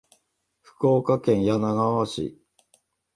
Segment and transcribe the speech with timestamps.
[0.63, 2.41] 福岡県柳川市